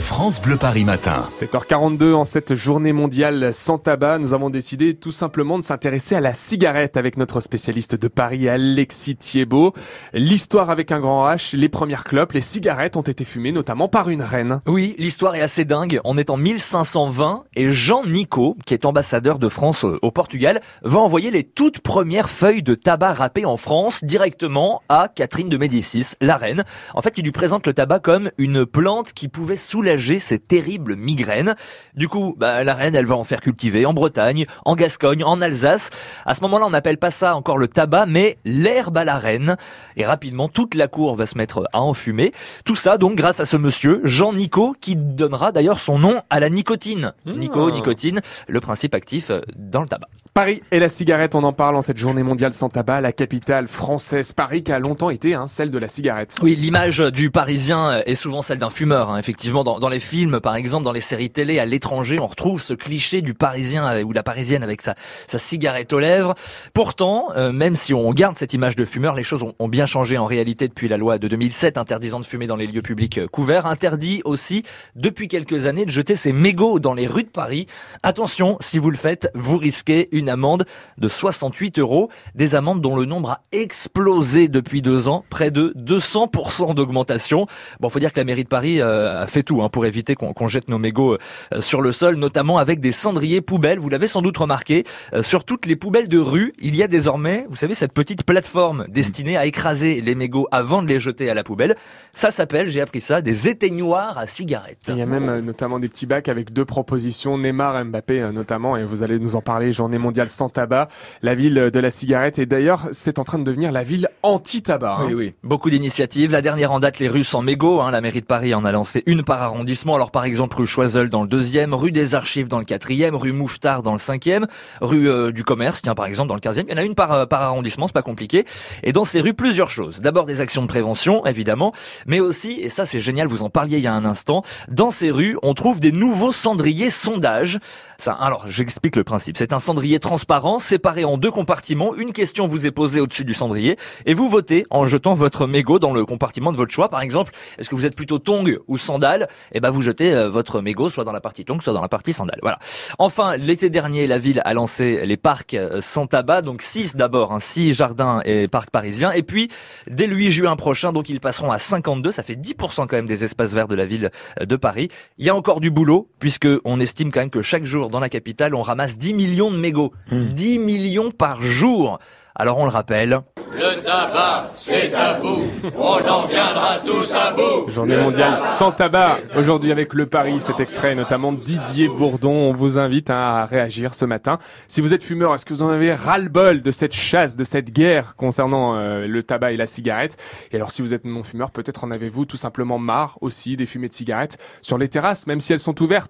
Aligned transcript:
France 0.00 0.40
Bleu 0.40 0.56
Paris 0.56 0.84
Matin. 0.84 1.24
7h42 1.28 2.14
en 2.14 2.24
cette 2.24 2.54
journée 2.54 2.92
mondiale 2.92 3.52
sans 3.52 3.78
tabac, 3.78 4.18
nous 4.18 4.32
avons 4.32 4.48
décidé 4.48 4.94
tout 4.94 5.12
simplement 5.12 5.58
de 5.58 5.62
s'intéresser 5.62 6.14
à 6.14 6.20
la 6.20 6.32
cigarette 6.32 6.96
avec 6.96 7.18
notre 7.18 7.40
spécialiste 7.40 7.96
de 7.96 8.08
Paris, 8.08 8.48
Alexis 8.48 9.16
Thiebaud. 9.16 9.74
L'histoire 10.14 10.70
avec 10.70 10.90
un 10.90 11.00
grand 11.00 11.30
H, 11.30 11.54
les 11.54 11.68
premières 11.68 12.04
clopes, 12.04 12.32
les 12.32 12.40
cigarettes 12.40 12.96
ont 12.96 13.02
été 13.02 13.24
fumées 13.24 13.52
notamment 13.52 13.88
par 13.88 14.08
une 14.08 14.22
reine. 14.22 14.62
Oui, 14.66 14.94
l'histoire 14.98 15.34
est 15.34 15.42
assez 15.42 15.66
dingue. 15.66 16.00
On 16.04 16.16
est 16.16 16.30
en 16.30 16.38
1520 16.38 17.44
et 17.54 17.70
Jean 17.70 18.04
Nico, 18.06 18.56
qui 18.64 18.72
est 18.72 18.86
ambassadeur 18.86 19.38
de 19.38 19.48
France 19.48 19.84
au 19.84 20.10
Portugal, 20.10 20.62
va 20.82 20.98
envoyer 20.98 21.30
les 21.30 21.44
toutes 21.44 21.80
premières 21.80 22.30
feuilles 22.30 22.62
de 22.62 22.74
tabac 22.74 23.12
râpées 23.12 23.44
en 23.44 23.58
France 23.58 24.02
directement 24.02 24.80
à 24.88 25.08
Catherine 25.08 25.50
de 25.50 25.58
Médicis, 25.58 26.14
la 26.22 26.38
reine. 26.38 26.64
En 26.94 27.02
fait, 27.02 27.18
il 27.18 27.24
lui 27.24 27.32
présente 27.32 27.66
le 27.66 27.74
tabac 27.74 28.00
comme 28.00 28.30
une 28.38 28.64
plante 28.64 29.12
qui 29.12 29.28
pouvait 29.28 29.56
soulager 29.56 29.89
ces 29.98 30.38
terribles 30.38 30.96
migraines. 30.96 31.54
Du 31.94 32.08
coup, 32.08 32.34
bah, 32.38 32.64
la 32.64 32.74
reine, 32.74 32.94
elle 32.94 33.06
va 33.06 33.16
en 33.16 33.24
faire 33.24 33.40
cultiver 33.40 33.86
en 33.86 33.94
Bretagne, 33.94 34.46
en 34.64 34.76
Gascogne, 34.76 35.24
en 35.24 35.40
Alsace. 35.40 35.90
À 36.26 36.34
ce 36.34 36.42
moment-là, 36.42 36.66
on 36.66 36.70
n'appelle 36.70 36.98
pas 36.98 37.10
ça 37.10 37.34
encore 37.36 37.58
le 37.58 37.68
tabac, 37.68 38.06
mais 38.06 38.38
l'herbe 38.44 38.98
à 38.98 39.04
la 39.04 39.16
reine. 39.16 39.56
Et 39.96 40.04
rapidement, 40.04 40.48
toute 40.48 40.74
la 40.74 40.88
cour 40.88 41.14
va 41.16 41.26
se 41.26 41.36
mettre 41.36 41.64
à 41.72 41.80
enfumer. 41.80 42.32
Tout 42.64 42.76
ça, 42.76 42.98
donc, 42.98 43.16
grâce 43.16 43.40
à 43.40 43.46
ce 43.46 43.56
monsieur, 43.56 44.00
Jean 44.04 44.32
Nico, 44.32 44.74
qui 44.80 44.96
donnera 44.96 45.52
d'ailleurs 45.52 45.78
son 45.78 45.98
nom 45.98 46.22
à 46.30 46.40
la 46.40 46.48
nicotine. 46.50 47.12
Nico, 47.26 47.68
Ah. 47.68 47.72
nicotine, 47.72 48.20
le 48.48 48.60
principe 48.60 48.94
actif 48.94 49.30
euh, 49.30 49.40
dans 49.56 49.82
le 49.82 49.88
tabac. 49.88 50.08
Paris 50.32 50.62
et 50.70 50.78
la 50.78 50.88
cigarette, 50.88 51.34
on 51.34 51.42
en 51.42 51.52
parle 51.52 51.74
en 51.74 51.82
cette 51.82 51.98
journée 51.98 52.22
mondiale 52.22 52.52
sans 52.52 52.68
tabac, 52.68 53.00
la 53.00 53.10
capitale 53.12 53.66
française. 53.66 54.32
Paris 54.32 54.62
qui 54.62 54.70
a 54.70 54.78
longtemps 54.78 55.10
été 55.10 55.34
hein, 55.34 55.48
celle 55.48 55.72
de 55.72 55.78
la 55.78 55.88
cigarette. 55.88 56.36
Oui, 56.40 56.54
l'image 56.54 56.98
du 57.00 57.32
Parisien 57.32 58.00
est 58.06 58.14
souvent 58.14 58.40
celle 58.40 58.58
d'un 58.58 58.70
fumeur. 58.70 59.10
hein. 59.10 59.18
Effectivement, 59.18 59.64
dans, 59.64 59.88
les 59.88 59.98
films, 59.98 60.38
par 60.38 60.54
exemple, 60.54 60.84
dans 60.84 60.92
les 60.92 61.00
séries 61.00 61.30
télé 61.30 61.58
à 61.58 61.66
l'étranger, 61.66 62.18
on 62.20 62.28
retrouve 62.28 62.62
ce 62.62 62.74
cliché 62.74 63.22
du 63.22 63.34
Parisien 63.34 63.84
avec- 63.84 64.06
ou 64.06 64.12
la 64.12 64.22
Parisienne 64.22 64.62
avec 64.62 64.82
sa, 64.82 64.94
cigarette 65.26 65.92
aux 65.92 65.98
lèvres. 65.98 66.36
Pourtant, 66.74 67.26
euh, 67.36 67.50
même 67.50 67.74
si 67.74 67.92
on 67.92 68.12
garde 68.12 68.36
cette 68.36 68.54
image 68.54 68.76
de 68.76 68.84
fumeur, 68.84 69.16
les 69.16 69.24
choses 69.24 69.42
ont, 69.42 69.54
ont 69.58 69.68
bien 69.68 69.86
changé 69.86 70.16
en 70.16 70.26
réalité 70.26 70.68
depuis 70.68 70.86
la 70.86 70.96
loi 70.96 71.18
de 71.18 71.26
2007 71.26 71.76
interdisant 71.76 72.20
de 72.20 72.24
fumer 72.24 72.46
dans 72.46 72.56
les 72.56 72.68
lieux 72.68 72.82
publics 72.82 73.18
euh, 73.18 73.26
couverts. 73.26 73.66
Interdit 73.66 74.22
aussi 74.24 74.62
depuis 74.94 75.26
quelques 75.26 75.66
années 75.66 75.86
de 75.86 75.90
jeter 75.90 76.14
ses 76.14 76.32
mégots 76.32 76.78
dans 76.78 76.94
les 76.94 77.08
rues 77.08 77.24
de 77.24 77.28
Paris. 77.28 77.66
Attention, 78.04 78.56
si 78.60 78.78
vous 78.78 78.90
le 78.90 78.96
faites, 78.96 79.28
vous 79.34 79.58
risquez 79.58 80.08
une 80.12 80.19
amende 80.28 80.66
de 80.98 81.08
68 81.08 81.78
euros. 81.78 82.10
Des 82.34 82.54
amendes 82.54 82.80
dont 82.80 82.96
le 82.96 83.04
nombre 83.04 83.30
a 83.30 83.40
explosé 83.52 84.48
depuis 84.48 84.82
deux 84.82 85.08
ans, 85.08 85.24
près 85.30 85.50
de 85.50 85.74
200% 85.76 86.74
d'augmentation. 86.74 87.46
Bon, 87.80 87.88
faut 87.88 87.98
dire 87.98 88.12
que 88.12 88.20
la 88.20 88.24
mairie 88.24 88.44
de 88.44 88.48
Paris 88.48 88.80
euh, 88.80 89.22
a 89.22 89.26
fait 89.26 89.42
tout 89.42 89.62
hein, 89.62 89.68
pour 89.68 89.86
éviter 89.86 90.14
qu'on 90.14 90.48
jette 90.48 90.68
nos 90.68 90.78
mégots 90.78 91.14
euh, 91.54 91.60
sur 91.60 91.80
le 91.80 91.92
sol, 91.92 92.16
notamment 92.16 92.58
avec 92.58 92.80
des 92.80 92.92
cendriers 92.92 93.40
poubelles. 93.40 93.78
Vous 93.78 93.88
l'avez 93.88 94.08
sans 94.08 94.22
doute 94.22 94.36
remarqué, 94.36 94.84
euh, 95.14 95.22
sur 95.22 95.44
toutes 95.44 95.66
les 95.66 95.76
poubelles 95.76 96.08
de 96.08 96.18
rue, 96.18 96.52
il 96.58 96.76
y 96.76 96.82
a 96.82 96.88
désormais, 96.88 97.46
vous 97.48 97.56
savez, 97.56 97.74
cette 97.74 97.92
petite 97.92 98.24
plateforme 98.24 98.86
destinée 98.88 99.36
à 99.36 99.46
écraser 99.46 100.00
les 100.00 100.14
mégots 100.14 100.48
avant 100.50 100.82
de 100.82 100.88
les 100.88 101.00
jeter 101.00 101.30
à 101.30 101.34
la 101.34 101.44
poubelle. 101.44 101.76
Ça 102.12 102.30
s'appelle, 102.30 102.68
j'ai 102.68 102.80
appris 102.80 103.00
ça, 103.00 103.20
des 103.22 103.48
éteignoirs 103.48 104.18
à 104.18 104.26
cigarettes. 104.26 104.84
Il 104.88 104.98
y 104.98 105.02
a 105.02 105.06
même 105.06 105.40
notamment 105.40 105.78
des 105.78 105.88
petits 105.88 106.06
bacs 106.06 106.28
avec 106.28 106.52
deux 106.52 106.64
propositions, 106.64 107.38
Neymar, 107.38 107.84
Mbappé 107.84 108.20
euh, 108.20 108.32
notamment, 108.32 108.76
et 108.76 108.84
vous 108.84 109.02
allez 109.02 109.18
nous 109.18 109.36
en 109.36 109.40
parler, 109.40 109.72
journée 109.72 109.98
mondiale 109.98 110.09
sans 110.28 110.48
tabac, 110.48 110.88
la 111.22 111.34
ville 111.34 111.70
de 111.72 111.80
la 111.80 111.90
cigarette, 111.90 112.38
et 112.38 112.46
d'ailleurs 112.46 112.88
c'est 112.92 113.18
en 113.18 113.24
train 113.24 113.38
de 113.38 113.44
devenir 113.44 113.72
la 113.72 113.82
ville 113.82 114.08
anti-tabac. 114.22 114.96
hein. 115.00 115.06
Oui, 115.06 115.14
oui. 115.14 115.34
Beaucoup 115.42 115.70
d'initiatives. 115.70 116.32
La 116.32 116.42
dernière 116.42 116.72
en 116.72 116.80
date, 116.80 116.98
les 116.98 117.08
rues 117.08 117.24
sans 117.24 117.42
mégots. 117.42 117.80
Hein. 117.80 117.90
La 117.90 118.00
mairie 118.00 118.20
de 118.20 118.26
Paris 118.26 118.54
en 118.54 118.64
a 118.64 118.72
lancé 118.72 119.02
une 119.06 119.22
par 119.22 119.42
arrondissement. 119.42 119.94
Alors, 119.94 120.10
par 120.10 120.24
exemple, 120.24 120.56
rue 120.56 120.66
Choiseul 120.66 121.08
dans 121.10 121.22
le 121.22 121.28
deuxième, 121.28 121.74
rue 121.74 121.92
des 121.92 122.14
Archives 122.14 122.48
dans 122.48 122.58
le 122.58 122.64
quatrième, 122.64 123.14
rue 123.14 123.32
Mouffetard 123.32 123.82
dans 123.82 123.92
le 123.92 123.98
cinquième, 123.98 124.46
rue 124.80 125.08
euh, 125.08 125.32
du 125.32 125.44
Commerce, 125.44 125.82
tiens, 125.82 125.94
par 125.94 126.06
exemple, 126.06 126.28
dans 126.28 126.34
le 126.34 126.40
quinzième. 126.40 126.66
Il 126.68 126.72
y 126.72 126.74
en 126.74 126.78
a 126.78 126.84
une 126.84 126.94
par, 126.94 127.12
euh, 127.12 127.26
par 127.26 127.42
arrondissement, 127.42 127.86
c'est 127.86 127.92
pas 127.92 128.02
compliqué. 128.02 128.44
Et 128.82 128.92
dans 128.92 129.04
ces 129.04 129.20
rues, 129.20 129.34
plusieurs 129.34 129.70
choses. 129.70 130.00
D'abord, 130.00 130.26
des 130.26 130.40
actions 130.40 130.62
de 130.62 130.66
prévention, 130.66 131.24
évidemment. 131.26 131.72
Mais 132.06 132.20
aussi, 132.20 132.58
et 132.60 132.68
ça 132.68 132.84
c'est 132.84 133.00
génial, 133.00 133.28
vous 133.28 133.42
en 133.42 133.50
parliez 133.50 133.78
il 133.78 133.84
y 133.84 133.86
a 133.86 133.94
un 133.94 134.04
instant, 134.04 134.42
dans 134.68 134.90
ces 134.90 135.10
rues, 135.10 135.36
on 135.42 135.54
trouve 135.54 135.80
des 135.80 135.92
nouveaux 135.92 136.32
cendriers 136.32 136.90
sondages. 136.90 137.58
Ça, 137.98 138.12
alors, 138.12 138.46
j'explique 138.48 138.96
le 138.96 139.04
principe. 139.04 139.36
C'est 139.36 139.52
un 139.52 139.60
cendrier 139.60 139.99
transparent, 140.00 140.58
séparé 140.58 141.04
en 141.04 141.16
deux 141.16 141.30
compartiments. 141.30 141.94
Une 141.94 142.12
question 142.12 142.48
vous 142.48 142.66
est 142.66 142.70
posée 142.70 143.00
au-dessus 143.00 143.24
du 143.24 143.34
cendrier 143.34 143.76
et 144.06 144.14
vous 144.14 144.28
votez 144.28 144.66
en 144.70 144.86
jetant 144.86 145.14
votre 145.14 145.46
mégot 145.46 145.78
dans 145.78 145.92
le 145.92 146.04
compartiment 146.04 146.50
de 146.50 146.56
votre 146.56 146.72
choix. 146.72 146.88
Par 146.88 147.02
exemple, 147.02 147.32
est-ce 147.58 147.70
que 147.70 147.74
vous 147.76 147.86
êtes 147.86 147.94
plutôt 147.94 148.18
tong 148.18 148.58
ou 148.66 148.78
sandales? 148.78 149.28
Eh 149.52 149.60
ben, 149.60 149.70
vous 149.70 149.82
jetez 149.82 150.12
euh, 150.12 150.28
votre 150.28 150.60
mégot 150.60 150.90
soit 150.90 151.04
dans 151.04 151.12
la 151.12 151.20
partie 151.20 151.44
tong, 151.44 151.60
soit 151.62 151.72
dans 151.72 151.82
la 151.82 151.88
partie 151.88 152.12
sandales. 152.12 152.40
Voilà. 152.42 152.58
Enfin, 152.98 153.36
l'été 153.36 153.70
dernier, 153.70 154.06
la 154.06 154.18
ville 154.18 154.42
a 154.44 154.54
lancé 154.54 155.04
les 155.04 155.16
parcs 155.16 155.54
euh, 155.54 155.80
sans 155.80 156.06
tabac, 156.06 156.42
donc 156.42 156.62
6 156.62 156.96
d'abord, 156.96 157.32
hein, 157.32 157.40
6 157.40 157.74
jardins 157.74 158.20
et 158.24 158.48
parcs 158.48 158.70
parisiens. 158.70 159.12
Et 159.12 159.22
puis, 159.22 159.48
dès 159.88 160.06
le 160.06 160.16
8 160.16 160.30
juin 160.30 160.56
prochain, 160.56 160.92
donc 160.92 161.08
ils 161.08 161.20
passeront 161.20 161.50
à 161.50 161.58
52. 161.58 162.12
Ça 162.12 162.22
fait 162.22 162.34
10% 162.34 162.86
quand 162.86 162.92
même 162.92 163.06
des 163.06 163.24
espaces 163.24 163.52
verts 163.52 163.68
de 163.68 163.74
la 163.74 163.86
ville 163.86 164.10
euh, 164.40 164.46
de 164.46 164.56
Paris. 164.56 164.88
Il 165.18 165.26
y 165.26 165.28
a 165.28 165.34
encore 165.34 165.60
du 165.60 165.70
boulot, 165.70 166.08
puisque 166.18 166.48
on 166.64 166.80
estime 166.80 167.12
quand 167.12 167.20
même 167.20 167.30
que 167.30 167.42
chaque 167.42 167.64
jour 167.64 167.90
dans 167.90 168.00
la 168.00 168.08
capitale, 168.08 168.54
on 168.54 168.62
ramasse 168.62 168.98
10 168.98 169.14
millions 169.14 169.50
de 169.50 169.56
mégots. 169.58 169.89
10 170.10 170.58
millions 170.58 171.10
par 171.10 171.42
jour. 171.42 171.98
Alors 172.40 172.58
on 172.58 172.64
le 172.64 172.70
rappelle. 172.70 173.20
Le 173.52 173.82
tabac, 173.82 174.50
c'est 174.54 174.90
tabou. 174.90 175.42
On 175.76 176.08
en 176.08 176.24
viendra 176.26 176.78
tous 176.78 177.14
à 177.14 177.34
bout. 177.34 177.70
Journée 177.70 177.96
mondiale 177.96 178.38
sans 178.38 178.72
tabac. 178.72 179.18
Aujourd'hui 179.36 179.72
avec 179.72 179.92
le 179.92 180.06
Paris, 180.06 180.40
cet 180.40 180.58
extrait, 180.58 180.94
notamment 180.94 181.32
Didier 181.32 181.88
Bourdon. 181.88 182.30
On 182.30 182.52
vous 182.52 182.78
invite 182.78 183.10
hein, 183.10 183.18
à 183.18 183.44
réagir 183.44 183.94
ce 183.94 184.06
matin. 184.06 184.38
Si 184.68 184.80
vous 184.80 184.94
êtes 184.94 185.02
fumeur, 185.02 185.34
est-ce 185.34 185.44
que 185.44 185.52
vous 185.52 185.62
en 185.62 185.68
avez 185.68 185.92
ras-le-bol 185.92 186.62
de 186.62 186.70
cette 186.70 186.94
chasse, 186.94 187.36
de 187.36 187.44
cette 187.44 187.72
guerre 187.72 188.14
concernant 188.16 188.76
euh, 188.76 189.06
le 189.06 189.22
tabac 189.22 189.52
et 189.52 189.58
la 189.58 189.66
cigarette? 189.66 190.16
Et 190.50 190.56
alors 190.56 190.72
si 190.72 190.80
vous 190.80 190.94
êtes 190.94 191.04
non-fumeur, 191.04 191.50
peut-être 191.50 191.84
en 191.84 191.90
avez-vous 191.90 192.24
tout 192.24 192.38
simplement 192.38 192.78
marre 192.78 193.18
aussi 193.20 193.56
des 193.56 193.66
fumées 193.66 193.88
de 193.88 193.94
cigarettes 193.94 194.38
sur 194.62 194.78
les 194.78 194.88
terrasses, 194.88 195.26
même 195.26 195.40
si 195.40 195.52
elles 195.52 195.60
sont 195.60 195.82
ouvertes 195.82 196.08